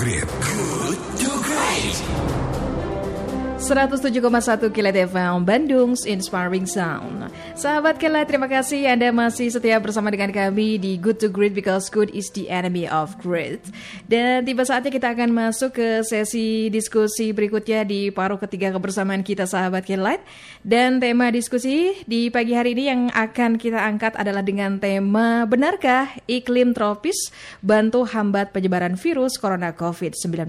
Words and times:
Great. 0.00 0.59
107,1 3.60 4.72
Kilat 4.72 4.96
FM 4.96 5.44
Bandung's 5.44 6.08
Inspiring 6.08 6.64
Sound. 6.64 7.28
Sahabat 7.52 8.00
Kilat, 8.00 8.24
terima 8.24 8.48
kasih 8.48 8.88
Anda 8.88 9.12
masih 9.12 9.52
setia 9.52 9.76
bersama 9.76 10.08
dengan 10.08 10.32
kami 10.32 10.80
di 10.80 10.96
Good 10.96 11.20
to 11.20 11.28
Great 11.28 11.52
because 11.52 11.92
good 11.92 12.08
is 12.16 12.32
the 12.32 12.48
enemy 12.48 12.88
of 12.88 13.12
great. 13.20 13.60
Dan 14.08 14.48
tiba 14.48 14.64
saatnya 14.64 14.88
kita 14.88 15.12
akan 15.12 15.36
masuk 15.36 15.76
ke 15.76 16.00
sesi 16.08 16.72
diskusi 16.72 17.36
berikutnya 17.36 17.84
di 17.84 18.08
paruh 18.08 18.40
ketiga 18.40 18.72
kebersamaan 18.72 19.20
kita 19.20 19.44
sahabat 19.44 19.84
Kilat. 19.84 20.24
Dan 20.64 20.96
tema 20.96 21.28
diskusi 21.28 22.00
di 22.08 22.32
pagi 22.32 22.56
hari 22.56 22.72
ini 22.72 22.84
yang 22.88 23.02
akan 23.12 23.60
kita 23.60 23.76
angkat 23.76 24.16
adalah 24.16 24.40
dengan 24.40 24.80
tema 24.80 25.44
Benarkah 25.44 26.16
iklim 26.24 26.72
tropis 26.72 27.28
bantu 27.60 28.08
hambat 28.08 28.56
penyebaran 28.56 28.96
virus 28.96 29.36
corona 29.36 29.76
COVID-19? 29.76 30.48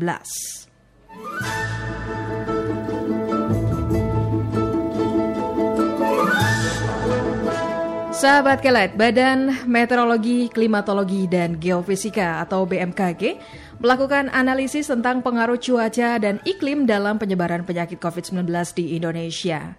Sahabat 8.21 8.61
Kelet, 8.61 8.93
Badan 8.93 9.65
Meteorologi, 9.65 10.45
Klimatologi, 10.45 11.25
dan 11.25 11.57
Geofisika 11.57 12.37
atau 12.45 12.69
BMKG 12.69 13.41
melakukan 13.81 14.29
analisis 14.29 14.93
tentang 14.93 15.25
pengaruh 15.25 15.57
cuaca 15.57 16.21
dan 16.21 16.37
iklim 16.45 16.85
dalam 16.85 17.17
penyebaran 17.17 17.65
penyakit 17.65 17.97
COVID-19 17.97 18.45
di 18.77 18.93
Indonesia. 18.93 19.73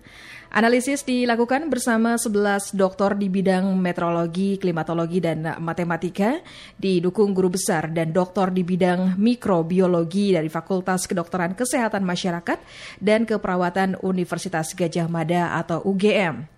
Analisis 0.51 1.07
dilakukan 1.07 1.71
bersama 1.71 2.19
11 2.19 2.75
doktor 2.75 3.15
di 3.15 3.31
bidang 3.31 3.79
meteorologi, 3.79 4.59
klimatologi, 4.59 5.23
dan 5.23 5.47
matematika, 5.63 6.43
didukung 6.75 7.39
guru 7.39 7.55
besar 7.55 7.95
dan 7.95 8.11
doktor 8.11 8.51
di 8.51 8.67
bidang 8.67 9.23
mikrobiologi 9.23 10.35
dari 10.35 10.51
Fakultas 10.51 11.07
Kedokteran 11.07 11.55
Kesehatan 11.55 12.03
Masyarakat 12.03 12.59
dan 12.99 13.23
Keperawatan 13.23 14.03
Universitas 14.03 14.75
Gajah 14.75 15.07
Mada 15.07 15.55
atau 15.55 15.79
UGM. 15.87 16.52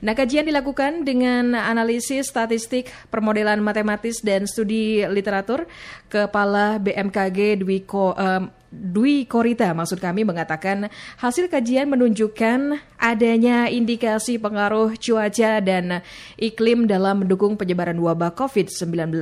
Nah, 0.00 0.16
kajian 0.16 0.48
dilakukan 0.48 1.04
dengan 1.04 1.52
analisis 1.52 2.32
statistik, 2.32 2.88
permodelan 3.12 3.60
matematis 3.60 4.24
dan 4.24 4.48
studi 4.48 5.04
literatur. 5.04 5.68
Kepala 6.08 6.80
BMKG 6.80 7.60
Dwi 7.60 7.84
Ko, 7.84 8.16
um, 8.16 8.48
Dwi 8.72 9.28
Korita 9.28 9.76
maksud 9.76 10.00
kami 10.00 10.24
mengatakan 10.24 10.88
hasil 11.20 11.52
kajian 11.52 11.92
menunjukkan 11.92 12.80
adanya 12.96 13.68
indikasi 13.68 14.40
pengaruh 14.40 14.96
cuaca 14.96 15.60
dan 15.60 16.00
iklim 16.40 16.88
dalam 16.88 17.20
mendukung 17.20 17.60
penyebaran 17.60 18.00
wabah 18.00 18.32
COVID-19 18.32 19.12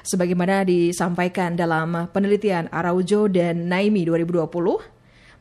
sebagaimana 0.00 0.64
disampaikan 0.64 1.52
dalam 1.52 2.08
penelitian 2.08 2.72
Araujo 2.72 3.28
dan 3.28 3.68
Naimi 3.68 4.08
2020 4.08 4.95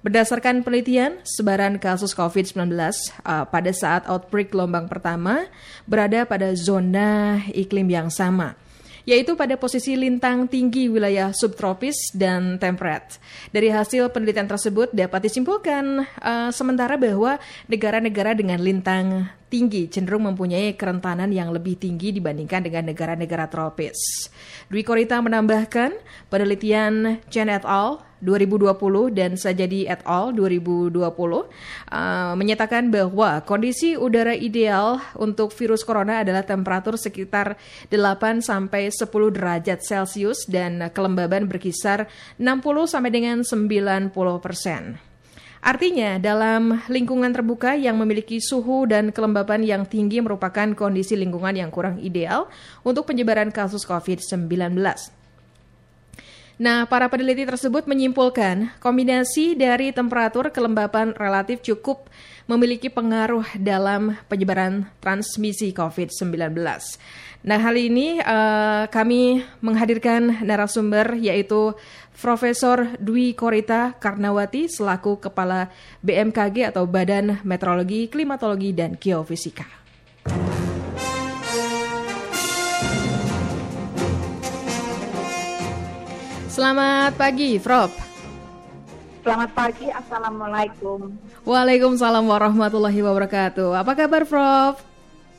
Berdasarkan 0.06 0.61
penelitian, 0.61 1.17
sebaran 1.25 1.81
kasus 1.81 2.14
COVID-19 2.14 2.78
uh, 3.25 3.42
pada 3.50 3.72
saat 3.73 4.06
outbreak 4.06 4.53
gelombang 4.53 4.86
pertama 4.86 5.50
berada 5.89 6.30
pada 6.30 6.53
zona 6.53 7.42
iklim 7.50 7.89
yang 7.89 8.14
sama, 8.14 8.53
yaitu 9.09 9.33
pada 9.33 9.58
posisi 9.58 9.98
lintang 9.98 10.45
tinggi 10.45 10.94
wilayah 10.94 11.33
subtropis 11.33 12.14
dan 12.14 12.61
temperate. 12.61 13.17
Dari 13.50 13.73
hasil 13.73 14.14
penelitian 14.14 14.45
tersebut 14.45 14.94
dapat 14.94 15.26
disimpulkan 15.26 16.06
uh, 16.22 16.53
sementara 16.53 17.02
bahwa 17.02 17.42
negara-negara 17.66 18.38
dengan 18.38 18.61
lintang 18.61 19.26
tinggi 19.56 19.88
cenderung 19.88 20.28
mempunyai 20.28 20.75
kerentanan 20.75 21.31
yang 21.31 21.56
lebih 21.56 21.80
tinggi 21.80 22.11
dibandingkan 22.11 22.67
dengan 22.67 22.92
negara-negara 22.92 23.48
tropis. 23.48 24.28
Dwi 24.67 24.84
Korita 24.84 25.23
menambahkan, 25.23 25.95
penelitian 26.28 27.23
Chen 27.31 27.48
et 27.48 27.64
al 27.64 28.03
2020 28.20 29.16
dan 29.16 29.39
Sajadi 29.39 29.88
et 29.88 30.03
al 30.03 30.36
2020 30.36 30.92
uh, 30.92 31.45
menyatakan 32.36 32.92
bahwa 32.92 33.39
kondisi 33.48 33.95
udara 33.95 34.36
ideal 34.36 34.99
untuk 35.15 35.55
virus 35.55 35.88
corona 35.88 36.20
adalah 36.20 36.44
temperatur 36.44 36.99
sekitar 36.99 37.55
8 37.88 38.44
sampai 38.44 38.92
10 38.92 39.08
derajat 39.08 39.80
Celcius 39.80 40.44
dan 40.52 40.92
kelembaban 40.92 41.48
berkisar 41.48 42.11
60 42.36 42.92
sampai 42.92 43.11
dengan 43.14 43.38
90 43.48 44.11
persen. 44.44 45.14
Artinya, 45.65 46.21
dalam 46.21 46.77
lingkungan 46.86 47.33
terbuka 47.33 47.73
yang 47.73 47.98
memiliki 47.98 48.37
suhu 48.37 48.86
dan 48.86 49.09
kelembapan 49.09 49.65
yang 49.65 49.81
tinggi 49.81 50.21
merupakan 50.21 50.77
kondisi 50.77 51.17
lingkungan 51.17 51.58
yang 51.58 51.73
kurang 51.73 51.98
ideal 52.05 52.45
untuk 52.86 53.09
penyebaran 53.09 53.49
kasus 53.49 53.81
COVID-19. 53.81 54.45
Nah, 56.61 56.86
para 56.86 57.09
peneliti 57.09 57.49
tersebut 57.49 57.89
menyimpulkan 57.89 58.77
kombinasi 58.77 59.58
dari 59.58 59.89
temperatur 59.89 60.53
kelembapan 60.53 61.17
relatif 61.17 61.65
cukup 61.65 62.14
memiliki 62.45 62.94
pengaruh 62.94 63.45
dalam 63.58 64.17
penyebaran 64.30 64.86
transmisi 65.02 65.73
COVID-19. 65.73 66.54
Nah, 67.45 67.61
hal 67.61 67.78
ini 67.78 68.22
uh, 68.26 68.89
kami 68.89 69.45
menghadirkan 69.61 70.42
narasumber 70.42 71.14
yaitu 71.17 71.78
Profesor 72.17 72.95
Dwi 72.98 73.38
Korita 73.38 73.94
Karnawati 74.02 74.66
selaku 74.66 75.22
Kepala 75.22 75.70
BMKG 76.02 76.73
atau 76.73 76.89
Badan 76.89 77.44
Meteorologi, 77.45 78.10
Klimatologi, 78.10 78.73
dan 78.73 78.98
Geofisika. 78.98 79.67
Selamat 86.50 87.14
pagi, 87.20 87.60
Prof. 87.60 88.05
Selamat 89.25 89.58
pagi, 89.58 89.89
Assalamualaikum. 89.89 91.17
Waalaikumsalam 91.49 92.30
warahmatullahi 92.30 93.02
wabarakatuh. 93.02 93.73
Apa 93.73 93.97
kabar, 93.97 94.21
Prof? 94.21 94.86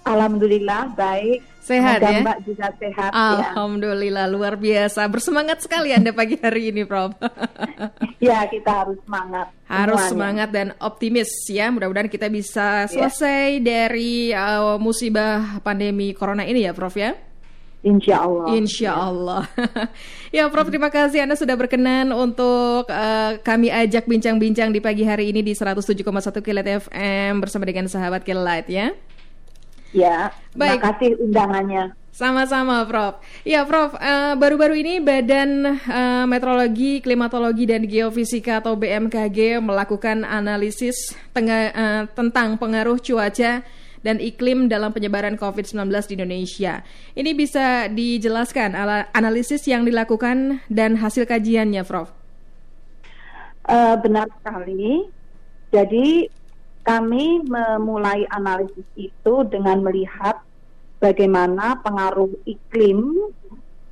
Alhamdulillah, 0.03 0.91
baik. 0.99 1.47
Sehat 1.63 2.03
Semoga 2.03 2.11
ya? 2.11 2.23
Mbak 2.27 2.39
juga 2.47 2.67
sehat 2.83 3.11
Alhamdulillah, 3.15 4.27
luar 4.27 4.59
biasa. 4.59 5.07
Bersemangat 5.07 5.63
sekali 5.63 5.95
Anda 5.95 6.11
pagi 6.11 6.35
hari 6.35 6.75
ini, 6.75 6.83
Prof. 6.83 7.15
ya. 8.27 8.43
kita 8.51 8.71
harus 8.75 8.99
semangat. 9.07 9.55
Harus 9.71 10.03
semuanya. 10.03 10.11
semangat 10.11 10.49
dan 10.51 10.69
optimis 10.83 11.31
ya. 11.47 11.71
Mudah-mudahan 11.71 12.11
kita 12.11 12.27
bisa 12.27 12.91
selesai 12.91 13.63
dari 13.63 14.35
uh, 14.35 14.83
musibah 14.83 15.63
pandemi 15.63 16.11
corona 16.11 16.43
ini 16.43 16.67
ya, 16.67 16.75
Prof 16.75 16.99
ya. 16.99 17.15
Insya 17.87 18.27
Allah. 18.27 18.47
Insya 18.59 18.91
Allah. 18.99 19.43
ya, 20.35 20.51
Prof, 20.51 20.67
terima 20.67 20.91
kasih 20.91 21.23
Anda 21.23 21.39
sudah 21.39 21.55
berkenan 21.55 22.11
untuk 22.11 22.91
uh, 22.91 23.39
kami 23.47 23.71
ajak 23.71 24.11
bincang-bincang 24.11 24.75
di 24.75 24.83
pagi 24.83 25.07
hari 25.07 25.31
ini 25.31 25.39
di 25.39 25.55
107,1 25.55 26.03
Kilat 26.43 26.67
FM 26.91 27.39
bersama 27.39 27.63
dengan 27.63 27.87
sahabat 27.87 28.27
Kilat 28.27 28.67
ya. 28.67 28.91
Ya, 29.95 30.35
Baik. 30.59 30.83
terima 30.83 30.87
kasih 30.91 31.11
undangannya. 31.23 31.85
Sama-sama, 32.11 32.83
Prof. 32.91 33.23
Ya, 33.47 33.63
Prof. 33.63 33.95
uh, 33.95 34.35
Baru-baru 34.35 34.83
ini 34.83 34.99
Badan 34.99 35.79
uh, 35.79 36.25
Meteorologi, 36.27 36.99
Klimatologi, 36.99 37.71
dan 37.71 37.87
Geofisika 37.87 38.59
atau 38.59 38.75
BMKG 38.75 39.63
melakukan 39.63 40.27
analisis 40.27 41.15
tengah, 41.31 41.71
uh, 41.71 42.03
tentang 42.19 42.59
pengaruh 42.59 42.99
cuaca 42.99 43.63
dan 44.07 44.23
iklim 44.23 44.71
dalam 44.71 44.95
penyebaran 44.95 45.35
COVID-19 45.35 45.91
di 46.07 46.15
Indonesia. 46.15 46.87
Ini 47.19 47.35
bisa 47.35 47.91
dijelaskan 47.91 48.79
ala- 48.79 49.11
analisis 49.11 49.67
yang 49.67 49.83
dilakukan 49.83 50.63
dan 50.71 50.95
hasil 50.95 51.27
kajiannya, 51.27 51.83
Prof. 51.83 52.15
Eh, 53.67 53.95
benar 53.99 54.31
sekali. 54.39 55.11
Jadi 55.75 56.31
kami 56.87 57.43
memulai 57.43 58.23
analisis 58.31 58.87
itu 58.95 59.35
dengan 59.51 59.83
melihat 59.83 60.39
bagaimana 61.03 61.83
pengaruh 61.83 62.31
iklim 62.47 63.35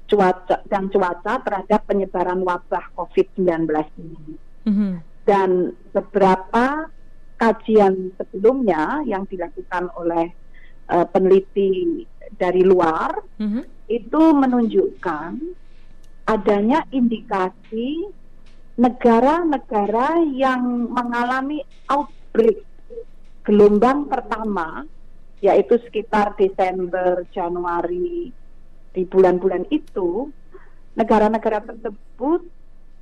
cuaca 0.07 0.63
dan 0.71 0.87
cuaca 0.95 1.43
terhadap 1.43 1.91
penyebaran 1.91 2.47
wabah 2.47 2.95
COVID-19 2.95 3.67
ini. 3.99 4.39
Mhm. 4.63 4.93
Dan 5.27 5.75
beberapa 5.91 6.87
kajian 7.45 8.17
sebelumnya 8.17 9.05
yang 9.05 9.29
dilakukan 9.29 9.93
oleh 10.01 10.33
uh, 10.89 11.05
peneliti 11.13 12.09
dari 12.41 12.65
luar 12.65 13.21
Mhm. 13.37 13.61
itu 13.93 14.23
menunjukkan 14.33 15.33
adanya 16.25 16.89
indikasi 16.89 18.09
negara-negara 18.81 20.25
yang 20.33 20.89
mengalami 20.89 21.61
outbreak 21.93 22.65
gelombang 23.45 24.09
pertama 24.09 24.89
yaitu 25.45 25.77
sekitar 25.85 26.33
Desember, 26.41 27.29
Januari 27.37 28.33
di 28.97 29.03
bulan-bulan 29.05 29.69
itu 29.69 30.33
negara-negara 30.97 31.61
tersebut 31.61 32.41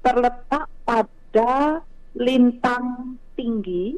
terletak 0.02 0.66
pada 0.82 1.78
lintang 2.18 3.14
tinggi 3.38 3.94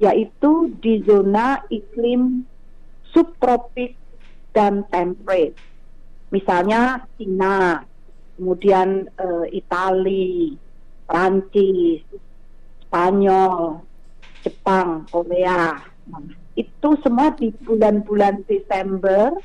yaitu 0.00 0.72
di 0.80 1.04
zona 1.04 1.60
iklim 1.68 2.48
subtropik 3.12 3.94
dan 4.56 4.82
temperate. 4.88 5.54
Misalnya 6.32 7.04
Cina, 7.20 7.84
kemudian 8.34 9.06
uh, 9.20 9.44
Itali, 9.52 10.56
Prancis, 11.04 12.00
Spanyol, 12.86 13.84
Jepang, 14.40 15.04
Korea. 15.12 15.76
Nah, 16.10 16.24
itu 16.56 16.88
semua 17.04 17.36
di 17.36 17.52
bulan-bulan 17.60 18.42
Desember, 18.48 19.36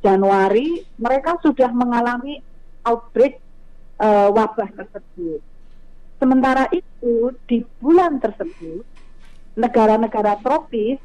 Januari 0.00 0.82
mereka 0.96 1.36
sudah 1.42 1.68
mengalami 1.74 2.40
outbreak 2.86 3.42
uh, 4.00 4.30
wabah 4.30 4.70
tersebut. 4.72 5.42
Sementara 6.18 6.66
itu 6.74 7.34
di 7.46 7.62
bulan 7.78 8.18
tersebut 8.18 8.82
negara-negara 9.58 10.38
tropis 10.38 11.02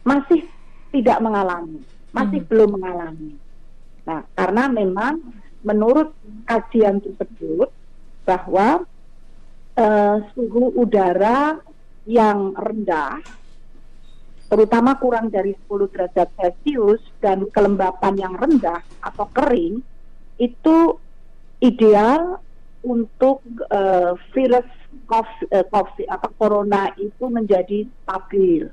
masih 0.00 0.48
tidak 0.88 1.20
mengalami, 1.20 1.84
masih 2.16 2.40
hmm. 2.40 2.48
belum 2.48 2.70
mengalami. 2.80 3.36
Nah, 4.08 4.24
karena 4.32 4.64
memang 4.72 5.20
menurut 5.60 6.16
kajian 6.48 7.04
tersebut 7.04 7.68
bahwa 8.24 8.86
uh, 9.76 10.16
suhu 10.32 10.72
udara 10.78 11.60
yang 12.06 12.54
rendah 12.54 13.18
terutama 14.46 14.94
kurang 14.94 15.26
dari 15.26 15.58
10 15.66 15.90
derajat 15.90 16.30
Celcius 16.38 17.02
dan 17.18 17.50
kelembapan 17.50 18.14
yang 18.14 18.34
rendah 18.38 18.78
atau 19.02 19.26
kering 19.34 19.82
itu 20.38 20.76
ideal 21.58 22.38
untuk 22.86 23.42
uh, 23.74 24.14
virus 24.30 24.68
COVID, 25.04 25.48
uh, 25.52 25.66
COVID 25.68 26.06
atau 26.08 26.30
corona 26.40 26.88
itu 26.96 27.28
menjadi 27.28 27.84
stabil. 28.02 28.66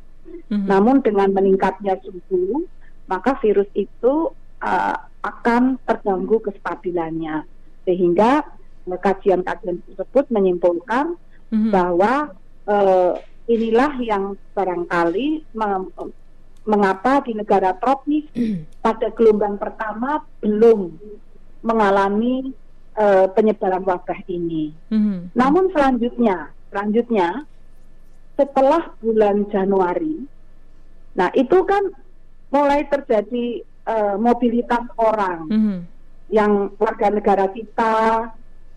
Mm-hmm. 0.50 0.66
Namun 0.66 1.04
dengan 1.04 1.30
meningkatnya 1.36 2.00
suhu, 2.00 2.66
maka 3.12 3.36
virus 3.44 3.68
itu 3.76 4.32
uh, 4.64 4.98
akan 5.24 5.78
terganggu 5.84 6.40
kestabilannya. 6.40 7.44
Sehingga 7.84 8.48
kajian-kajian 8.88 9.84
tersebut 9.84 10.26
menyimpulkan 10.32 11.20
mm-hmm. 11.52 11.72
bahwa 11.72 12.36
uh, 12.68 13.16
inilah 13.48 14.00
yang 14.00 14.40
barangkali 14.56 15.44
mengapa 16.64 17.24
di 17.28 17.36
negara 17.36 17.76
tropis 17.76 18.28
pada 18.86 19.12
gelombang 19.12 19.60
pertama 19.60 20.24
belum 20.40 20.96
mengalami 21.64 22.52
uh, 22.98 23.26
penyebaran 23.34 23.84
wabah 23.84 24.20
ini. 24.30 24.74
Mm-hmm. 24.90 25.36
Namun 25.38 25.70
selanjutnya, 25.74 26.50
selanjutnya 26.70 27.46
setelah 28.34 28.90
bulan 29.02 29.46
Januari, 29.54 30.26
nah 31.14 31.30
itu 31.38 31.62
kan 31.66 31.94
mulai 32.50 32.86
terjadi 32.90 33.62
uh, 33.86 34.16
mobilitas 34.18 34.86
orang 34.98 35.40
mm-hmm. 35.50 35.80
yang 36.34 36.74
warga 36.78 37.14
negara 37.14 37.46
kita 37.54 37.94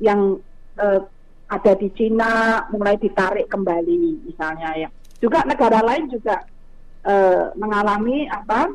yang 0.01 0.41
uh, 0.77 1.01
ada 1.47 1.73
di 1.79 1.89
Cina 1.95 2.67
mulai 2.75 2.99
ditarik 2.99 3.47
kembali 3.49 4.27
misalnya 4.27 4.75
ya. 4.77 4.89
Juga 5.17 5.47
negara 5.49 5.81
lain 5.81 6.13
juga 6.13 6.45
uh, 7.07 7.55
mengalami 7.57 8.29
apa 8.29 8.69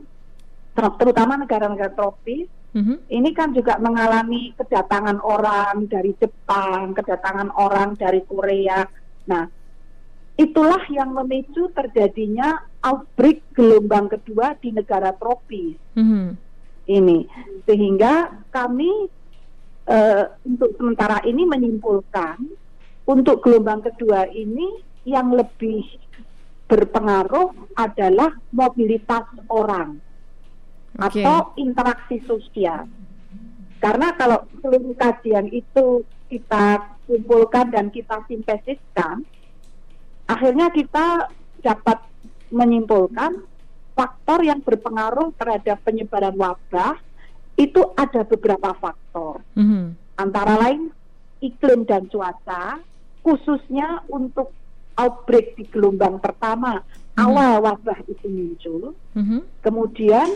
terutama 0.97 1.35
negara-negara 1.35 1.91
tropis 1.93 2.47
mm-hmm. 2.75 2.97
ini 3.07 3.29
kan 3.31 3.55
juga 3.55 3.77
mengalami 3.79 4.51
kedatangan 4.55 5.19
orang 5.23 5.87
dari 5.87 6.11
Jepang, 6.17 6.95
kedatangan 6.95 7.51
orang 7.55 7.95
dari 7.95 8.21
Korea. 8.25 8.83
Nah, 9.27 9.45
itulah 10.35 10.83
yang 10.89 11.13
memicu 11.15 11.69
terjadinya 11.71 12.65
outbreak 12.81 13.53
gelombang 13.53 14.09
kedua 14.09 14.57
di 14.59 14.73
negara 14.73 15.13
tropis. 15.15 15.77
Mm-hmm. 15.95 16.27
Ini 16.91 17.19
sehingga 17.69 18.43
kami 18.49 18.89
uh, 19.87 20.25
untuk 20.43 20.75
sementara 20.75 21.21
ini 21.23 21.45
menyimpulkan 21.45 22.41
untuk 23.05 23.45
gelombang 23.45 23.85
kedua 23.85 24.27
ini 24.33 24.81
yang 25.05 25.33
lebih 25.33 25.85
berpengaruh 26.69 27.51
adalah 27.75 28.31
mobilitas 28.53 29.27
orang 29.51 30.10
okay. 30.97 31.23
atau 31.23 31.55
interaksi 31.59 32.19
sosial. 32.27 32.87
Karena 33.81 34.13
kalau 34.13 34.45
seluruh 34.61 34.93
kajian 34.93 35.49
itu 35.49 36.05
kita 36.29 36.95
kumpulkan 37.09 37.73
dan 37.73 37.89
kita 37.89 38.21
sintesiskan, 38.29 39.25
akhirnya 40.29 40.69
kita 40.69 41.27
dapat 41.65 41.99
menyimpulkan 42.53 43.41
faktor 43.97 44.45
yang 44.45 44.61
berpengaruh 44.61 45.33
terhadap 45.35 45.81
penyebaran 45.83 46.35
wabah 46.37 46.95
itu 47.59 47.81
ada 47.99 48.23
beberapa 48.23 48.71
faktor. 48.77 49.43
Mm 49.57 49.65
-hmm. 49.65 49.85
Antara 50.15 50.55
lain 50.61 50.93
iklim 51.41 51.83
dan 51.89 52.05
cuaca, 52.07 52.79
khususnya 53.25 54.05
untuk 54.07 54.53
outbreak 54.95 55.57
di 55.57 55.65
gelombang 55.67 56.21
pertama. 56.21 56.85
Awal 57.21 57.53
wabah 57.61 57.99
itu 58.09 58.25
muncul. 58.27 58.97
Mm-hmm. 59.13 59.39
Kemudian 59.61 60.27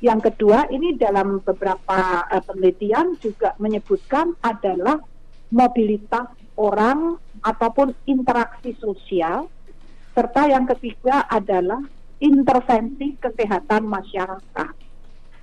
yang 0.00 0.20
kedua 0.20 0.68
ini 0.72 0.96
dalam 0.96 1.44
beberapa 1.44 2.24
uh, 2.24 2.42
penelitian 2.44 3.16
juga 3.20 3.52
menyebutkan 3.60 4.32
adalah 4.40 5.00
mobilitas 5.52 6.32
orang 6.56 7.20
ataupun 7.44 7.96
interaksi 8.08 8.76
sosial 8.80 9.48
serta 10.12 10.50
yang 10.50 10.68
ketiga 10.76 11.24
adalah 11.28 11.80
intervensi 12.20 13.16
kesehatan 13.20 13.88
masyarakat. 13.88 14.74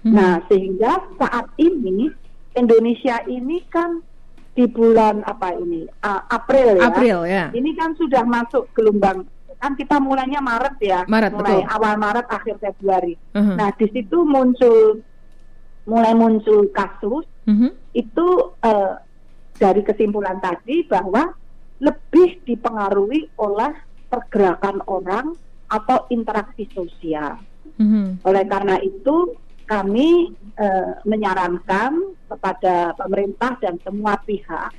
Mm-hmm. 0.03 0.13
Nah, 0.13 0.41
sehingga 0.45 0.93
saat 1.17 1.49
ini 1.57 2.09
Indonesia 2.57 3.21
ini 3.29 3.61
kan 3.69 4.01
di 4.57 4.65
bulan 4.65 5.21
apa 5.21 5.53
ini 5.53 5.85
uh, 6.01 6.25
April 6.33 6.81
ya. 6.81 6.89
April 6.89 7.17
ya. 7.29 7.45
Ini 7.53 7.71
kan 7.77 7.93
sudah 7.93 8.25
masuk 8.25 8.65
gelombang 8.73 9.29
kan 9.57 9.73
kita 9.73 9.97
mulainya 9.97 10.39
Maret 10.41 10.75
ya. 10.81 10.99
Maret, 11.09 11.33
mulai 11.33 11.65
betul. 11.65 11.73
awal 11.73 11.93
Maret 11.97 12.27
akhir 12.29 12.55
Februari. 12.61 13.13
Uh 13.33 13.39
-huh. 13.41 13.55
Nah 13.57 13.69
di 13.73 13.87
situ 13.89 14.17
muncul 14.21 15.01
mulai 15.87 16.13
muncul 16.13 16.69
kasus 16.69 17.25
uh 17.25 17.51
-huh. 17.51 17.71
itu 17.97 18.27
uh, 18.61 18.93
dari 19.57 19.81
kesimpulan 19.81 20.37
tadi 20.37 20.85
bahwa 20.85 21.33
lebih 21.81 22.41
dipengaruhi 22.45 23.33
oleh 23.41 23.73
pergerakan 24.07 24.81
orang 24.85 25.33
atau 25.67 26.05
interaksi 26.13 26.69
sosial. 26.71 27.41
Uh 27.77 27.81
-huh. 27.81 28.07
Oleh 28.29 28.45
karena 28.45 28.77
itu 28.79 29.35
kami 29.67 30.31
eh, 30.55 30.91
menyarankan 31.03 32.15
kepada 32.31 32.95
pemerintah 32.95 33.59
dan 33.59 33.75
semua 33.83 34.15
pihak 34.23 34.71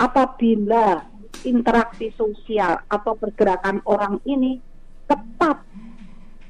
apabila 0.00 1.04
interaksi 1.46 2.10
sosial 2.16 2.82
atau 2.88 3.14
pergerakan 3.14 3.82
orang 3.86 4.18
ini 4.26 4.58
tetap 5.08 5.62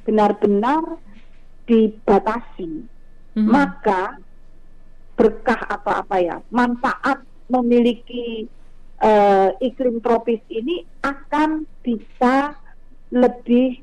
benar-benar 0.09 0.99
dibatasi, 1.69 2.89
mm-hmm. 3.37 3.45
maka 3.45 4.17
berkah 5.19 5.61
atau 5.69 5.93
apa 5.93 6.17
ya 6.23 6.37
manfaat 6.49 7.21
memiliki 7.51 8.49
uh, 9.03 9.51
iklim 9.59 9.99
tropis 10.01 10.41
ini 10.49 10.87
akan 11.03 11.67
bisa 11.83 12.55
lebih 13.11 13.83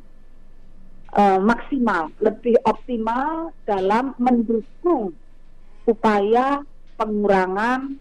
uh, 1.13 1.41
maksimal, 1.41 2.13
lebih 2.23 2.55
optimal 2.63 3.51
dalam 3.67 4.15
mendukung 4.17 5.13
upaya 5.85 6.63
pengurangan 6.95 7.99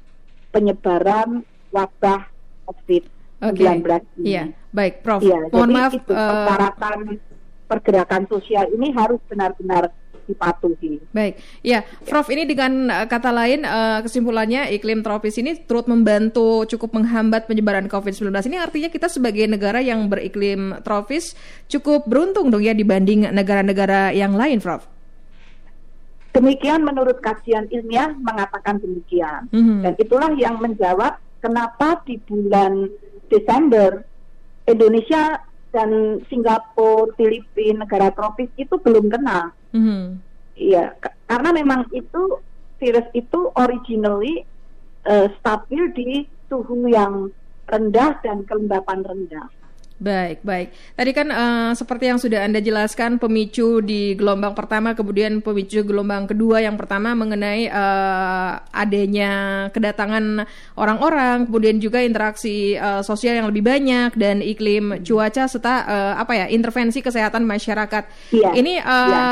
penyebaran 0.54 1.42
wabah 1.74 2.33
COVID-19 2.66 3.44
okay. 3.44 4.00
ini. 4.20 4.24
Iya, 4.24 4.44
baik, 4.72 4.94
Prof. 5.04 5.20
Ya, 5.20 5.40
Mohon 5.52 5.68
jadi 5.70 5.76
maaf. 5.76 5.92
Itu, 5.92 6.12
uh, 6.12 6.18
persyaratan 6.18 6.98
pergerakan 7.64 8.22
sosial 8.28 8.64
ini 8.72 8.92
harus 8.92 9.20
benar-benar 9.26 9.90
dipatuhi. 10.24 11.04
Baik, 11.12 11.36
ya, 11.60 11.84
Prof. 11.84 12.32
Ini 12.32 12.48
dengan 12.48 12.88
uh, 12.88 13.06
kata 13.06 13.30
lain 13.30 13.62
uh, 13.64 14.00
kesimpulannya 14.00 14.72
iklim 14.72 15.04
tropis 15.04 15.36
ini 15.36 15.56
turut 15.68 15.84
membantu 15.84 16.64
cukup 16.64 16.96
menghambat 16.96 17.44
penyebaran 17.44 17.86
COVID-19. 17.86 18.32
Ini 18.48 18.58
artinya 18.60 18.88
kita 18.88 19.12
sebagai 19.12 19.44
negara 19.44 19.84
yang 19.84 20.08
beriklim 20.08 20.80
tropis 20.80 21.36
cukup 21.68 22.08
beruntung 22.08 22.48
dong 22.48 22.64
ya 22.64 22.72
dibanding 22.72 23.28
negara-negara 23.30 24.16
yang 24.16 24.32
lain, 24.32 24.58
Prof. 24.64 24.88
Demikian 26.34 26.82
menurut 26.82 27.22
kajian 27.22 27.70
ilmiah 27.70 28.10
mengatakan 28.10 28.82
demikian. 28.82 29.46
Mm 29.54 29.62
-hmm. 29.62 29.78
Dan 29.86 29.92
itulah 30.02 30.30
yang 30.34 30.58
menjawab 30.58 31.14
kenapa 31.44 32.00
di 32.08 32.16
bulan 32.24 32.88
Desember 33.28 34.00
Indonesia 34.64 35.44
dan 35.68 36.22
Singapura, 36.32 37.12
Filipina, 37.20 37.84
negara 37.84 38.08
tropis 38.16 38.48
itu 38.56 38.80
belum 38.80 39.12
kena. 39.12 39.52
Mm-hmm. 39.76 40.04
Iya, 40.54 40.96
karena 41.28 41.50
memang 41.52 41.90
itu 41.92 42.40
virus 42.78 43.10
itu 43.12 43.50
originally 43.58 44.46
uh, 45.04 45.28
stabil 45.42 45.90
di 45.92 46.10
suhu 46.46 46.86
yang 46.88 47.28
rendah 47.66 48.22
dan 48.22 48.46
kelembapan 48.46 49.02
rendah. 49.02 49.50
Baik, 50.04 50.44
baik. 50.44 50.68
Tadi 51.00 51.10
kan 51.16 51.32
uh, 51.32 51.72
seperti 51.72 52.12
yang 52.12 52.20
sudah 52.20 52.44
Anda 52.44 52.60
jelaskan 52.60 53.16
pemicu 53.16 53.80
di 53.80 54.12
gelombang 54.12 54.52
pertama, 54.52 54.92
kemudian 54.92 55.40
pemicu 55.40 55.80
gelombang 55.80 56.28
kedua 56.28 56.60
yang 56.60 56.76
pertama 56.76 57.16
mengenai 57.16 57.72
uh, 57.72 58.60
adanya 58.68 59.32
kedatangan 59.72 60.44
orang-orang, 60.76 61.48
kemudian 61.48 61.80
juga 61.80 62.04
interaksi 62.04 62.76
uh, 62.76 63.00
sosial 63.00 63.40
yang 63.40 63.48
lebih 63.48 63.64
banyak 63.64 64.12
dan 64.20 64.44
iklim 64.44 65.00
cuaca 65.00 65.48
serta 65.48 65.88
uh, 65.88 66.14
apa 66.20 66.36
ya 66.36 66.46
intervensi 66.52 67.00
kesehatan 67.00 67.48
masyarakat. 67.48 68.04
Iya. 68.28 68.60
Ini 68.60 68.84
uh, 68.84 69.08
iya. 69.08 69.24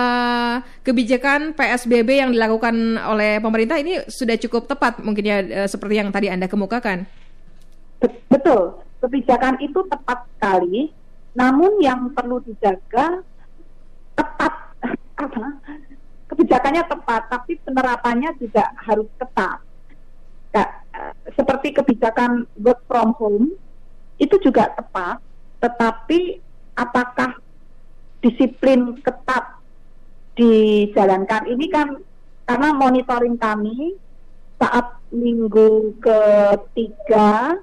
kebijakan 0.88 1.52
PSBB 1.52 2.25
yang 2.25 2.31
dilakukan 2.33 2.97
oleh 2.97 3.45
pemerintah 3.45 3.76
ini 3.76 4.09
sudah 4.09 4.41
cukup 4.41 4.73
tepat 4.73 5.05
mungkin 5.05 5.21
ya 5.21 5.38
uh, 5.45 5.69
seperti 5.69 6.00
yang 6.00 6.09
tadi 6.09 6.33
Anda 6.33 6.49
kemukakan. 6.49 7.05
Betul 8.33 8.82
kebijakan 9.02 9.59
itu 9.59 9.82
tepat 9.90 10.30
sekali, 10.30 10.94
namun 11.35 11.82
yang 11.82 12.14
perlu 12.14 12.38
dijaga 12.47 13.26
tepat? 14.14 14.52
Kebijakannya 16.32 16.88
tepat, 16.88 17.28
tapi 17.28 17.61
penerapannya 17.61 18.32
juga 18.40 18.73
harus 18.80 19.04
ketat. 19.21 19.61
Ya, 20.56 20.64
seperti 21.37 21.76
kebijakan 21.76 22.49
work 22.62 22.80
from 22.88 23.12
home 23.21 23.52
itu 24.16 24.40
juga 24.40 24.73
tepat, 24.73 25.21
tetapi 25.61 26.40
apakah 26.78 27.37
disiplin 28.23 28.97
ketat 29.02 29.61
dijalankan 30.38 31.44
ini 31.52 31.68
kan 31.68 32.00
karena 32.49 32.68
monitoring 32.73 33.37
kami 33.37 33.99
saat 34.56 34.97
minggu 35.12 35.92
ketiga 36.00 37.61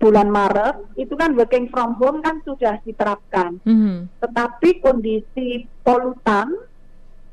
bulan 0.00 0.32
Maret 0.32 0.96
itu 0.96 1.12
kan 1.12 1.36
working 1.36 1.68
from 1.68 1.92
home 2.00 2.24
kan 2.24 2.40
sudah 2.42 2.80
diterapkan. 2.82 3.60
Mm-hmm. 3.68 4.08
Tetapi 4.24 4.80
kondisi 4.80 5.68
polutan 5.84 6.56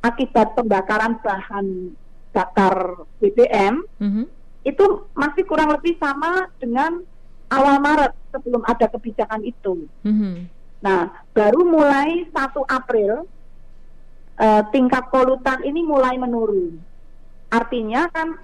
akibat 0.03 0.53
pembakaran 0.53 1.17
bahan 1.23 1.95
bakar 2.35 3.07
BBM 3.23 3.87
mm-hmm. 4.03 4.25
itu 4.67 4.85
masih 5.15 5.47
kurang 5.47 5.71
lebih 5.71 5.95
sama 5.95 6.51
dengan 6.59 6.99
awal 7.47 7.79
Maret 7.79 8.11
sebelum 8.35 8.61
ada 8.67 8.91
kebijakan 8.91 9.47
itu. 9.47 9.87
Mm-hmm. 10.03 10.35
Nah, 10.83 11.09
baru 11.31 11.63
mulai 11.63 12.27
1 12.29 12.35
April 12.67 13.25
uh, 14.37 14.61
tingkat 14.75 15.07
polutan 15.07 15.63
ini 15.63 15.87
mulai 15.87 16.19
menurun. 16.19 16.83
Artinya 17.47 18.11
kan 18.11 18.35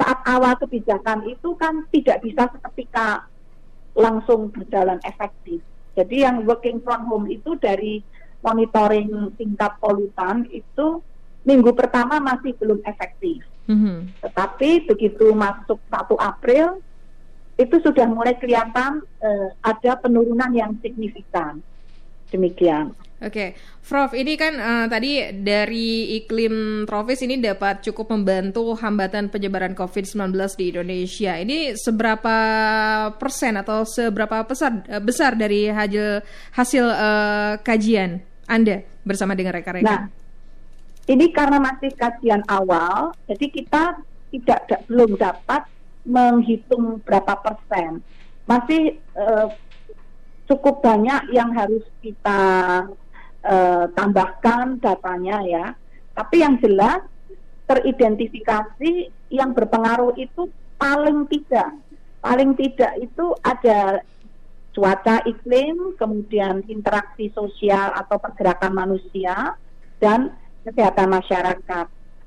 saat 0.00 0.24
awal 0.24 0.56
kebijakan 0.56 1.28
itu 1.28 1.52
kan 1.60 1.84
tidak 1.92 2.24
bisa 2.24 2.48
seketika 2.56 3.28
langsung 3.94 4.50
berjalan 4.50 4.98
efektif. 5.02 5.60
Jadi 5.98 6.22
yang 6.22 6.46
working 6.46 6.80
from 6.80 7.06
home 7.10 7.26
itu 7.26 7.58
dari 7.58 8.00
monitoring 8.40 9.34
tingkat 9.36 9.76
polutan 9.82 10.48
itu 10.48 11.02
minggu 11.44 11.72
pertama 11.76 12.20
masih 12.20 12.56
belum 12.56 12.80
efektif. 12.86 13.44
Mm-hmm. 13.68 14.24
Tetapi 14.24 14.70
begitu 14.88 15.32
masuk 15.36 15.78
1 15.88 16.16
April 16.16 16.80
itu 17.60 17.76
sudah 17.84 18.08
mulai 18.08 18.34
kelihatan 18.40 19.04
uh, 19.20 19.48
ada 19.60 20.00
penurunan 20.00 20.48
yang 20.56 20.72
signifikan. 20.80 21.60
Demikian. 22.32 22.96
Oke, 23.20 23.52
okay. 23.52 23.84
Prof, 23.84 24.16
ini 24.16 24.32
kan 24.32 24.56
uh, 24.56 24.86
tadi 24.88 25.20
dari 25.44 26.16
iklim 26.16 26.88
tropis 26.88 27.20
ini 27.20 27.36
dapat 27.36 27.84
cukup 27.84 28.16
membantu 28.16 28.72
hambatan 28.72 29.28
penyebaran 29.28 29.76
COVID-19 29.76 30.32
di 30.56 30.72
Indonesia. 30.72 31.36
Ini 31.36 31.76
seberapa 31.76 32.36
persen 33.20 33.60
atau 33.60 33.84
seberapa 33.84 34.40
besar 34.48 34.88
uh, 34.88 35.04
besar 35.04 35.36
dari 35.36 35.68
hasil 35.68 36.24
hasil 36.56 36.84
uh, 36.88 37.52
kajian 37.60 38.24
Anda 38.48 38.88
bersama 39.04 39.36
dengan 39.36 39.52
rekan-rekan? 39.52 39.84
Nah, 39.84 40.08
ini 41.04 41.28
karena 41.28 41.60
masih 41.60 41.92
kajian 41.92 42.40
awal, 42.48 43.12
jadi 43.28 43.46
kita 43.52 44.00
tidak 44.32 44.60
da 44.64 44.76
belum 44.88 45.20
dapat 45.20 45.68
menghitung 46.08 47.04
berapa 47.04 47.36
persen. 47.36 48.00
Masih 48.48 48.96
uh, 49.12 49.52
cukup 50.48 50.80
banyak 50.80 51.30
yang 51.30 51.52
harus 51.52 51.84
kita 52.02 52.40
uh, 53.44 53.86
tambahkan 53.92 54.80
datanya 54.80 55.42
ya. 55.44 55.66
Tapi 56.16 56.42
yang 56.42 56.58
jelas 56.60 57.04
teridentifikasi 57.70 58.92
yang 59.30 59.54
berpengaruh 59.54 60.18
itu 60.18 60.50
paling 60.74 61.28
tidak 61.30 61.70
paling 62.20 62.52
tidak 62.58 62.98
itu 63.00 63.32
ada 63.40 64.04
cuaca 64.76 65.24
iklim, 65.24 65.96
kemudian 65.96 66.62
interaksi 66.68 67.32
sosial 67.32 67.90
atau 67.96 68.20
pergerakan 68.20 68.76
manusia 68.76 69.56
dan 69.98 70.36
kesehatan 70.62 71.10
masyarakat. 71.10 71.86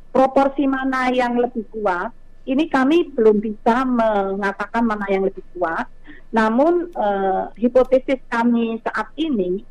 Proporsi 0.09 0.65
mana 0.65 1.13
yang 1.13 1.37
lebih 1.37 1.65
kuat? 1.69 2.09
Ini 2.43 2.67
kami 2.67 3.15
belum 3.15 3.39
bisa 3.39 3.87
mengatakan 3.87 4.83
mana 4.83 5.07
yang 5.07 5.23
lebih 5.23 5.45
kuat 5.55 5.87
namun 6.33 6.89
uh, 6.97 7.53
hipotesis 7.53 8.17
kami 8.25 8.81
saat 8.81 9.13
ini 9.21 9.61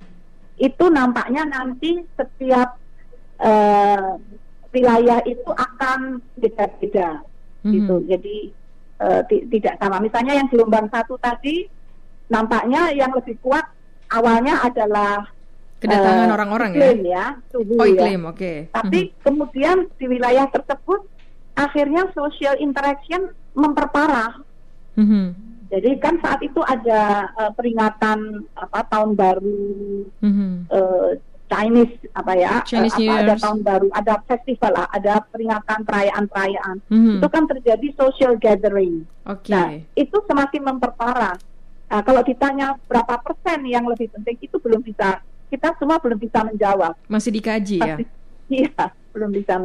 itu 0.63 0.85
nampaknya 0.87 1.43
nanti 1.43 2.07
setiap 2.15 2.79
uh, 3.43 4.15
wilayah 4.71 5.19
itu 5.27 5.51
akan 5.51 6.23
beda-beda 6.39 7.19
mm-hmm. 7.67 7.73
gitu. 7.75 7.95
Jadi 8.07 8.37
uh, 9.03 9.21
tidak 9.27 9.75
sama. 9.83 9.99
Misalnya 9.99 10.39
yang 10.39 10.47
gelombang 10.47 10.87
satu 10.95 11.19
tadi 11.19 11.67
nampaknya 12.31 12.95
yang 12.95 13.11
lebih 13.11 13.35
kuat 13.43 13.67
awalnya 14.15 14.63
adalah 14.63 15.27
kedatangan 15.83 16.31
orang-orang 16.31 16.79
uh, 16.79 16.95
ya, 17.03 17.35
suhu 17.51 17.75
oh, 17.75 17.87
iklim, 17.91 18.23
ya. 18.23 18.31
oke. 18.31 18.39
Okay. 18.39 18.57
Tapi 18.71 18.99
mm-hmm. 19.11 19.21
kemudian 19.27 19.77
di 19.99 20.07
wilayah 20.07 20.47
tersebut 20.47 21.03
akhirnya 21.59 22.07
social 22.15 22.55
interaction 22.63 23.35
memperparah. 23.59 24.39
Mm-hmm 24.95 25.52
jadi 25.73 25.91
kan 25.97 26.21
saat 26.21 26.45
itu 26.45 26.61
ada 26.61 27.33
uh, 27.33 27.51
peringatan 27.57 28.45
apa 28.53 28.85
tahun 28.93 29.17
baru 29.17 29.65
mm-hmm. 30.21 30.53
uh, 30.69 31.17
Chinese 31.49 31.97
apa 32.13 32.33
ya 32.37 32.61
Chinese 32.69 32.93
uh, 33.01 33.09
apa 33.09 33.15
ada 33.25 33.35
tahun 33.41 33.61
baru 33.65 33.89
ada 33.97 34.15
festival 34.29 34.73
lah 34.77 34.87
ada 34.93 35.25
peringatan 35.33 35.81
perayaan-perayaan 35.89 36.77
mm-hmm. 36.93 37.17
itu 37.17 37.29
kan 37.33 37.45
terjadi 37.49 37.89
social 37.97 38.37
gathering. 38.37 39.09
Okay. 39.25 39.53
Nah 39.57 39.69
itu 39.97 40.17
semakin 40.29 40.61
memperparah. 40.61 41.41
Nah, 41.93 42.01
kalau 42.01 42.25
ditanya 42.25 42.77
berapa 42.89 43.21
persen 43.21 43.69
yang 43.69 43.85
lebih 43.85 44.13
penting 44.13 44.37
itu 44.45 44.57
belum 44.61 44.85
bisa 44.85 45.25
kita 45.49 45.73
semua 45.81 46.01
belum 46.01 46.21
bisa 46.21 46.45
menjawab. 46.45 46.97
Masih 47.09 47.33
dikaji 47.33 47.81
ya? 47.81 47.97
Iya 48.53 48.93
belum 49.17 49.33
bisa. 49.33 49.57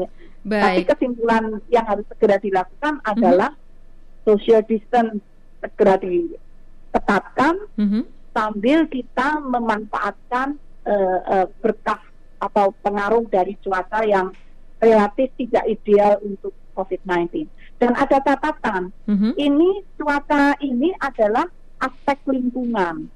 Baik. 0.47 0.63
Tapi 0.63 0.81
kesimpulan 0.87 1.59
yang 1.67 1.83
harus 1.83 2.07
segera 2.07 2.39
dilakukan 2.39 3.03
adalah 3.03 3.51
mm-hmm. 3.51 4.23
social 4.23 4.63
distance 4.63 5.19
segera 5.61 5.95
ditetapkan 5.97 7.55
mm-hmm. 7.77 8.03
sambil 8.33 8.85
kita 8.89 9.41
memanfaatkan 9.41 10.57
uh, 10.85 11.19
uh, 11.25 11.47
berkah 11.61 12.01
atau 12.37 12.69
pengaruh 12.85 13.25
dari 13.29 13.57
cuaca 13.65 14.05
yang 14.05 14.29
relatif 14.77 15.33
tidak 15.37 15.65
ideal 15.65 16.21
untuk 16.21 16.53
COVID-19. 16.77 17.49
Dan 17.77 17.93
ada 17.97 18.21
catatan, 18.21 18.93
mm-hmm. 19.09 19.33
ini 19.37 19.81
cuaca 19.97 20.53
ini 20.61 20.93
adalah 21.01 21.49
aspek 21.81 22.17
lingkungan. 22.29 23.09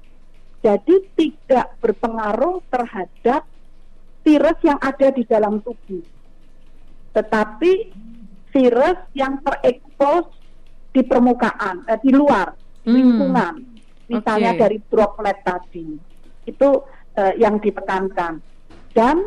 Jadi 0.62 0.94
tidak 1.18 1.74
berpengaruh 1.82 2.62
terhadap 2.70 3.42
virus 4.22 4.58
yang 4.62 4.78
ada 4.78 5.10
di 5.10 5.26
dalam 5.26 5.58
tubuh. 5.58 6.02
Tetapi 7.12 7.72
virus 8.54 8.98
yang 9.18 9.42
terekspos 9.42 10.30
di 10.92 11.02
permukaan, 11.02 11.88
eh, 11.88 11.98
di 12.04 12.12
luar 12.12 12.52
hmm. 12.84 12.92
lingkungan, 12.92 13.54
misalnya 14.12 14.52
okay. 14.52 14.60
dari 14.60 14.78
droplet 14.86 15.38
tadi, 15.40 15.86
itu 16.44 16.68
eh, 17.16 17.34
yang 17.40 17.56
ditekankan. 17.58 18.44
Dan 18.92 19.24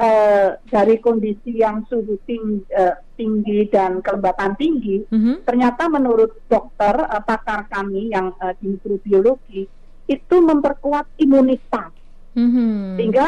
eh, 0.00 0.56
dari 0.70 0.96
kondisi 1.02 1.60
yang 1.60 1.84
suhu 1.90 2.16
tinggi, 2.24 2.64
eh, 2.72 2.94
tinggi 3.20 3.68
dan 3.68 4.00
kelembapan 4.00 4.56
tinggi, 4.56 5.04
mm-hmm. 5.04 5.44
ternyata 5.44 5.92
menurut 5.92 6.40
dokter 6.48 6.94
eh, 6.94 7.22
pakar 7.26 7.68
kami 7.68 8.08
yang 8.08 8.32
eh, 8.40 8.56
di 8.62 8.78
mikrobiologi 8.78 9.62
itu 10.08 10.36
memperkuat 10.40 11.20
imunitas, 11.20 11.92
mm-hmm. 12.32 12.96
sehingga 12.96 13.26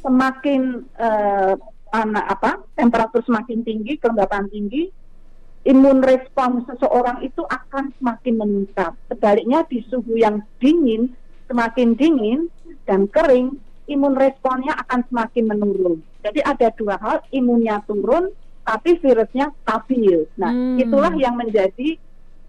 semakin 0.00 0.62
eh, 0.96 1.54
anak 1.94 2.26
apa 2.26 2.50
temperatur 2.74 3.22
semakin 3.22 3.62
tinggi, 3.62 4.00
kelembapan 4.00 4.48
tinggi, 4.50 4.90
imun 5.64 6.04
respon 6.04 6.64
seseorang 6.68 7.24
itu 7.24 7.40
akan 7.44 7.92
semakin 7.96 8.34
meningkat. 8.36 8.92
Sebaliknya 9.08 9.64
di 9.64 9.80
suhu 9.88 10.20
yang 10.20 10.44
dingin, 10.60 11.16
semakin 11.48 11.96
dingin 11.96 12.52
dan 12.84 13.08
kering, 13.08 13.56
imun 13.88 14.14
responnya 14.16 14.76
akan 14.84 15.04
semakin 15.08 15.44
menurun. 15.48 16.04
Jadi 16.24 16.40
ada 16.44 16.68
dua 16.76 16.96
hal, 17.00 17.24
imunnya 17.32 17.80
turun, 17.84 18.32
tapi 18.64 18.96
virusnya 19.00 19.52
stabil. 19.64 20.24
Nah, 20.40 20.52
hmm. 20.52 20.80
itulah 20.80 21.12
yang 21.16 21.36
menjadi 21.36 21.96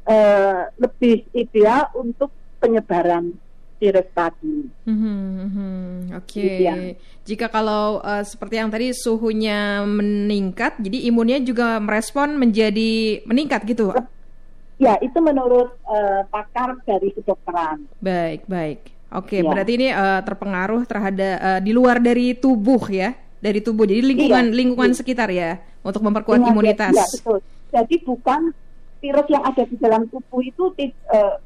uh, 0.07 0.72
lebih 0.79 1.27
ideal 1.36 1.91
untuk 1.95 2.31
penyebaran 2.63 3.36
virus 3.75 4.08
tadi. 4.12 4.55
Hmm, 4.88 6.10
Oke, 6.15 6.39
Gitu 6.39 6.63
ya. 6.63 6.74
jika 7.24 7.48
kalau 7.48 8.00
uh, 8.00 8.24
seperti 8.24 8.55
yang 8.58 8.72
tadi 8.72 8.96
suhunya 8.96 9.84
meningkat, 9.84 10.79
jadi 10.79 10.98
imunnya 11.08 11.39
juga 11.39 11.77
merespon 11.79 12.36
menjadi 12.36 13.22
meningkat 13.27 13.67
gitu. 13.67 13.91
Ya, 14.75 15.00
itu 15.00 15.15
menurut 15.24 15.72
eh, 15.88 16.27
pakar 16.27 16.75
dari 16.84 17.08
kedokteran. 17.15 17.88
Baik, 18.03 18.44
baik. 18.44 18.79
Oke, 19.15 19.39
Ya. 19.39 19.48
berarti 19.48 19.72
ini 19.79 19.88
uh, 19.88 20.20
terpengaruh 20.20 20.84
terhadap 20.84 21.36
uh, 21.39 21.60
di 21.63 21.72
luar 21.72 22.03
dari 22.03 22.36
tubuh 22.36 22.84
ya, 22.91 23.15
dari 23.39 23.63
tubuh. 23.63 23.88
Jadi 23.88 24.03
lingkungan 24.03 24.51
Iya. 24.51 24.55
lingkungan 24.55 24.91
sekitar 24.91 25.32
ya 25.32 25.63
untuk 25.79 26.03
memperkuat 26.03 26.44
Dengan- 26.44 26.51
imunitas. 26.51 26.91
Ya, 26.91 27.08
betul. 27.08 27.39
Jadi 27.72 27.96
bukan 28.03 28.41
virus 29.00 29.27
yang 29.32 29.44
ada 29.48 29.63
di 29.63 29.75
dalam 29.79 30.01
tubuh 30.12 30.41
itu 30.44 30.63
eh, 30.75 30.91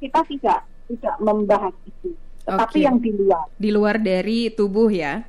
kita 0.01 0.25
tidak 0.25 0.59
tidak 0.89 1.15
membahas 1.21 1.75
itu, 1.85 2.17
tetapi 2.43 2.79
Oke. 2.81 2.85
yang 2.85 2.97
di 2.97 3.11
luar. 3.13 3.45
Di 3.53 3.69
luar 3.69 3.95
dari 4.01 4.49
tubuh 4.49 4.89
ya. 4.89 5.21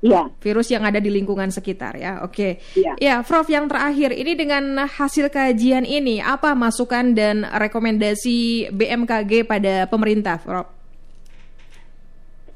Iya. 0.00 0.32
virus 0.40 0.72
yang 0.72 0.80
ada 0.88 0.96
di 0.96 1.12
lingkungan 1.12 1.52
sekitar 1.52 1.92
ya. 2.00 2.24
Oke. 2.24 2.56
Iya. 2.72 2.96
Ya, 2.96 3.14
Prof 3.20 3.44
yang 3.52 3.68
terakhir 3.68 4.16
ini 4.16 4.32
dengan 4.32 4.88
hasil 4.88 5.28
kajian 5.28 5.84
ini 5.84 6.24
apa 6.24 6.56
masukan 6.56 7.12
dan 7.12 7.44
rekomendasi 7.44 8.72
BMKG 8.72 9.44
pada 9.44 9.84
pemerintah, 9.92 10.40
Prof? 10.40 10.80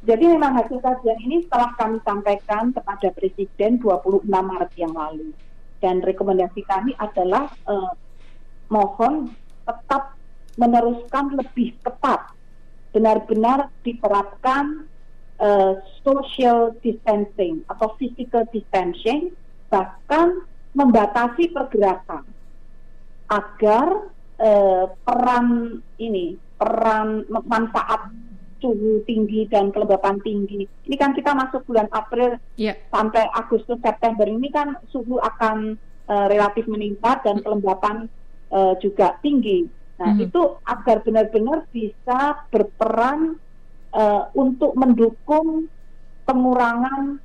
Jadi 0.04 0.25
memang 0.25 0.52
hasil 0.56 0.84
kajian 0.84 1.16
ini 1.25 1.44
telah 1.49 1.73
kami 1.80 1.96
sampaikan 2.04 2.73
kepada 2.73 3.08
Presiden 3.12 3.80
26 3.80 4.25
Maret 4.28 4.73
yang 4.76 4.92
lalu. 4.92 5.32
Dan 5.80 6.00
rekomendasi 6.00 6.64
kami 6.64 6.96
adalah 6.96 7.49
eh, 7.68 7.92
mohon 8.68 9.32
tetap 9.64 10.16
meneruskan 10.61 11.34
lebih 11.34 11.76
ketat, 11.80 12.33
benar-benar 12.94 13.74
diterapkan 13.82 14.86
eh, 15.42 15.74
social 16.06 16.78
distancing 16.78 17.66
atau 17.66 17.98
physical 17.98 18.46
distancing, 18.54 19.34
bahkan 19.66 20.46
membatasi 20.78 21.50
pergerakan 21.50 22.22
agar 23.26 24.14
eh, 24.38 24.86
peran 25.02 25.78
ini, 25.98 26.38
peran 26.54 27.26
manfaat 27.26 28.14
suhu 28.62 29.04
tinggi 29.04 29.44
dan 29.50 29.74
kelembapan 29.74 30.22
tinggi. 30.24 30.64
Ini 30.88 30.96
kan 30.96 31.12
kita 31.12 31.36
masuk 31.36 31.68
bulan 31.68 31.90
April 31.92 32.40
Ya. 32.56 32.78
sampai 32.88 33.26
Agustus 33.34 33.76
September 33.82 34.24
ini 34.24 34.48
kan 34.54 34.78
suhu 34.94 35.18
akan 35.18 35.76
eh, 36.06 36.26
relatif 36.30 36.64
meningkat 36.70 37.26
dan 37.26 37.42
kelembapan 37.42 38.06
eh, 38.54 38.74
juga 38.78 39.18
tinggi. 39.20 39.66
Nah, 39.94 40.10
Mhm. 40.10 40.26
itu 40.26 40.40
agar 40.64 40.96
benar-benar 41.00 41.58
bisa 41.70 42.18
berperan 42.48 43.38
eh, 43.94 44.22
untuk 44.34 44.74
mendukung 44.74 45.70
pengurangan 46.24 47.22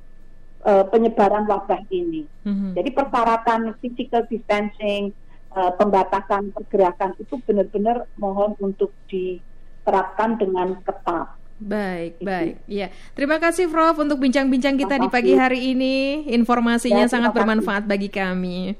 eh, 0.60 0.84
penyebaran 0.86 1.48
wabah 1.48 1.82
ini. 1.88 2.28
Mhm. 2.44 2.76
Jadi 2.76 2.90
persyaratan 2.92 3.74
physical 3.80 4.28
distancing, 4.28 5.10
eh, 5.50 5.72
pembatasan 5.74 6.52
pergerakan 6.52 7.16
itu 7.16 7.40
benar-benar 7.42 8.06
mohon 8.14 8.54
untuk 8.60 8.92
diterapkan 9.08 10.36
dengan 10.36 10.78
ketat. 10.84 11.32
Baik, 11.58 12.16
Itu. 12.16 12.24
baik. 12.24 12.54
Ya, 12.64 12.88
terima 13.12 13.36
kasih 13.36 13.66
Prof 13.66 13.98
untuk 13.98 14.16
bincang-bincang 14.16 14.76
kita 14.76 14.96
di 14.96 15.08
pagi 15.08 15.32
hari 15.34 15.72
ini. 15.72 16.28
Informasinya 16.28 17.04
Ya, 17.04 17.10
sangat 17.10 17.32
kasih. 17.32 17.38
bermanfaat 17.40 17.84
bagi 17.84 18.08
kami. 18.08 18.76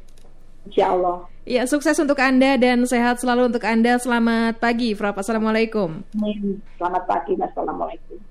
Insya 0.64 0.92
Allah. 0.92 1.26
Ya, 1.50 1.66
sukses 1.66 1.98
untuk 1.98 2.14
Anda 2.22 2.54
dan 2.54 2.86
sehat 2.86 3.18
selalu 3.18 3.50
untuk 3.50 3.66
Anda. 3.66 3.98
Selamat 3.98 4.62
pagi, 4.62 4.94
Prof. 4.94 5.18
Assalamualaikum. 5.18 6.06
Selamat 6.78 7.02
pagi. 7.10 7.34
Wassalamualaikum. 7.34 8.22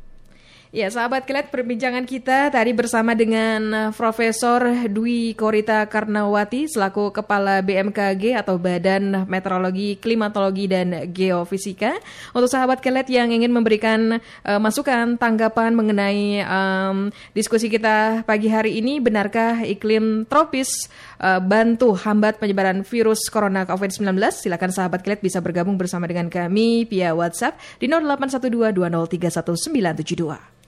Ya, 0.70 0.86
sahabat 0.94 1.26
kelet 1.26 1.50
perbincangan 1.50 2.06
kita 2.06 2.54
tadi 2.54 2.78
bersama 2.78 3.18
dengan 3.18 3.62
uh, 3.74 3.90
Profesor 3.90 4.62
Dwi 4.86 5.34
Korita 5.34 5.82
Karnawati 5.90 6.70
selaku 6.70 7.10
Kepala 7.10 7.66
BMKG 7.66 8.38
atau 8.38 8.62
Badan 8.62 9.26
Meteorologi, 9.26 9.98
Klimatologi 9.98 10.70
dan 10.70 11.10
Geofisika. 11.10 11.98
Untuk 12.38 12.54
sahabat 12.54 12.86
kelet 12.86 13.10
yang 13.10 13.34
ingin 13.34 13.50
memberikan 13.50 14.22
uh, 14.46 14.62
masukan, 14.62 15.18
tanggapan 15.18 15.74
mengenai 15.74 16.46
um, 16.46 17.10
diskusi 17.34 17.66
kita 17.66 18.22
pagi 18.30 18.54
hari 18.54 18.78
ini, 18.78 19.02
benarkah 19.02 19.66
iklim 19.66 20.30
tropis 20.30 20.86
uh, 21.20 21.44
bantu 21.44 21.92
hambat 21.96 22.40
penyebaran 22.40 22.84
virus 22.88 23.30
corona 23.32 23.66
COVID-19? 23.68 24.32
Silakan 24.32 24.72
sahabat 24.72 25.04
kelet 25.04 25.22
bisa 25.22 25.42
bergabung 25.44 25.78
bersama 25.78 26.08
dengan 26.08 26.30
kami 26.32 26.86
via 26.88 27.16
WhatsApp 27.16 27.60
di 27.78 27.88
081220311972. 27.92 30.59